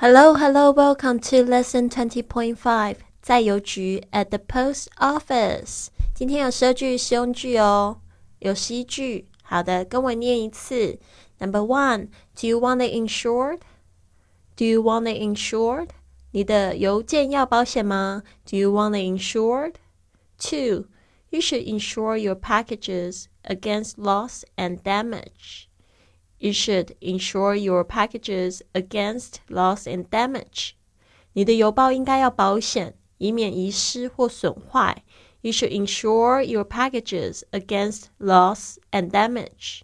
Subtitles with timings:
[0.00, 2.96] Hello, hello, welcome to lesson twenty point five。
[3.20, 5.88] 在邮局 at the post office。
[6.14, 7.98] 今天有十二句实用句哦，
[8.38, 9.28] 有十一句。
[9.42, 10.98] 好的，跟我念一次。
[11.38, 13.60] Number one, do you want it insured?
[14.56, 15.90] Do you want it insured?
[16.30, 18.22] 你的邮件要保险吗？
[18.50, 19.74] Do you want it insured?
[20.38, 20.86] Two,
[21.28, 25.68] you should insure your packages against loss and damage.
[26.40, 30.72] You should insure your packages against loss and damage.
[31.32, 35.02] 你的邮包应该要保险，以免遗失或损坏。
[35.40, 39.82] You should insure your packages against loss and damage.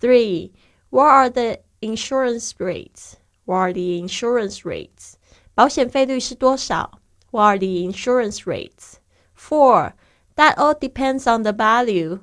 [0.00, 0.52] Three.
[0.90, 3.14] What are the insurance rates?
[3.44, 5.14] What are the insurance rates?
[5.54, 6.98] 保险费率是多少？
[7.30, 8.94] What are the insurance rates?
[9.34, 9.94] Four.
[10.36, 12.20] That all depends on the value.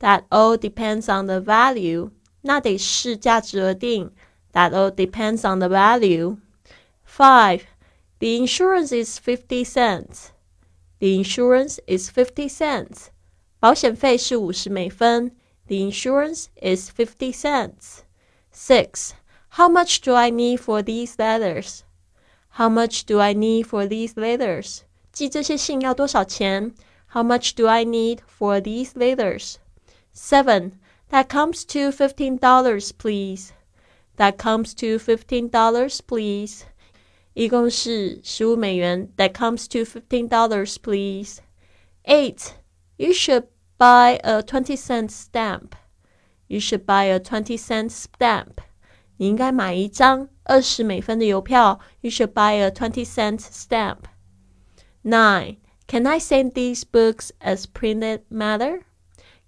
[0.00, 2.10] That all depends on the value.
[2.42, 4.10] 那得视价值而定。
[4.52, 6.38] That all depends on the value.
[7.06, 7.62] Five.
[8.18, 10.28] The insurance is fifty cents.
[10.98, 13.08] The insurance is fifty cents.
[13.60, 15.32] 保险费是五十美分。
[15.66, 18.00] The insurance is fifty cents.
[18.54, 19.10] Six.
[19.50, 21.80] How much do I need for these letters?
[22.50, 24.80] How much do I need for these letters?
[25.12, 26.74] 寄这些信要多少钱？
[27.12, 29.56] How much do I need for these letters?
[30.12, 30.72] Seven.
[31.10, 33.52] That comes to fifteen dollars, please.
[34.16, 36.64] That comes to fifteen dollars, please.
[37.34, 39.10] 一共是十五美元。
[39.16, 41.38] That comes to fifteen dollars, please.
[42.04, 42.52] Eight.
[42.96, 43.44] You should
[43.78, 45.72] buy a twenty cent stamp.
[46.48, 48.62] You should buy a twenty cent stamp.
[49.18, 51.80] 你应该买一张二十美分的邮票。
[52.00, 54.04] You should buy a twenty cent stamp.
[55.02, 55.58] Nine.
[55.86, 58.80] Can I send these books as printed matter?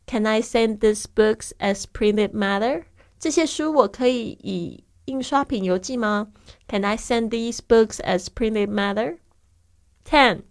[0.06, 2.84] Can I send these books as printed matter?
[3.18, 6.28] 这些书我可以以印刷品邮寄吗？
[6.68, 9.18] Can I send these books as printed matter?
[10.04, 10.42] Ten.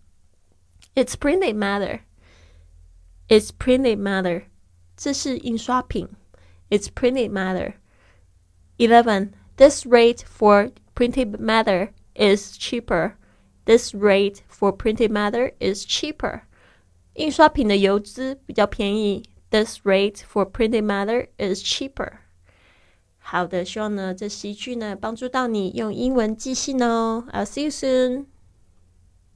[0.95, 2.02] It's printed matter.
[3.28, 4.44] It's printed matter.
[4.95, 6.09] 这是印刷品。
[6.69, 7.73] It's printed matter.
[8.78, 9.31] Eleven.
[9.57, 13.13] This rate for printed matter is cheaper.
[13.66, 16.41] This rate for printed matter is cheaper.
[17.13, 19.23] 印刷品的邮资比较便宜。
[19.51, 22.19] this rate for printed matter is cheaper.
[23.19, 27.25] 好的，希望呢这十一句呢帮助到你用英文记信哦。
[27.31, 28.25] I'll see you soon.